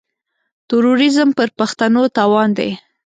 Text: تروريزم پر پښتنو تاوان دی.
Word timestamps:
تروريزم 0.69 1.29
پر 1.37 1.49
پښتنو 1.59 2.03
تاوان 2.17 2.49
دی. 2.57 2.69